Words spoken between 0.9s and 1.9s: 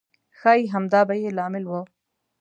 به یې لامل و.